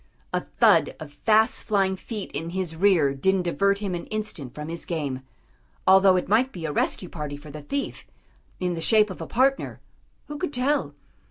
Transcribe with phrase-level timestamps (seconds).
[0.33, 4.67] A thud of fast flying feet in his rear didn't divert him an instant from
[4.67, 5.21] his game,
[5.85, 8.03] although it might be a rescue party for the thief,
[8.59, 9.79] in the shape of a partner,
[10.25, 10.95] who could tell?